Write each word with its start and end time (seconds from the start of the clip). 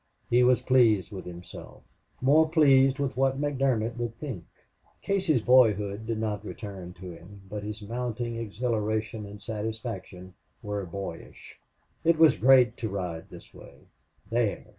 He 0.31 0.41
was 0.43 0.63
pleased 0.63 1.11
with 1.11 1.25
himself; 1.25 1.83
more 2.21 2.49
pleased 2.49 2.97
with 2.97 3.15
what 3.15 3.39
McDermott 3.39 3.97
would 3.97 4.17
think. 4.17 4.45
Casey's 5.03 5.43
boyhood 5.43 6.07
did 6.07 6.17
not 6.17 6.43
return 6.43 6.93
to 6.93 7.11
him, 7.11 7.41
but 7.47 7.61
his 7.61 7.83
mounting 7.83 8.35
exhilaration 8.35 9.27
and 9.27 9.39
satisfaction 9.39 10.33
were 10.63 10.83
boyish. 10.87 11.59
It 12.03 12.17
was 12.17 12.39
great 12.39 12.77
to 12.77 12.89
ride 12.89 13.29
this 13.29 13.53
way!... 13.53 13.81
There! 14.27 14.65